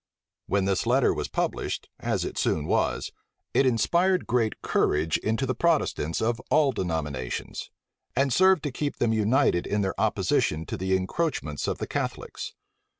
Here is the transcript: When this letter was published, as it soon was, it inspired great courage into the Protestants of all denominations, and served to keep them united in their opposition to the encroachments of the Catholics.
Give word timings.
When 0.47 0.65
this 0.65 0.87
letter 0.87 1.13
was 1.13 1.27
published, 1.27 1.87
as 1.99 2.25
it 2.25 2.35
soon 2.35 2.65
was, 2.65 3.11
it 3.53 3.67
inspired 3.67 4.25
great 4.25 4.63
courage 4.63 5.19
into 5.19 5.45
the 5.45 5.53
Protestants 5.53 6.23
of 6.23 6.41
all 6.49 6.71
denominations, 6.71 7.69
and 8.15 8.33
served 8.33 8.63
to 8.63 8.71
keep 8.71 8.95
them 8.95 9.13
united 9.13 9.67
in 9.67 9.81
their 9.81 9.93
opposition 10.01 10.65
to 10.65 10.75
the 10.75 10.95
encroachments 10.97 11.67
of 11.67 11.77
the 11.77 11.85
Catholics. 11.85 12.55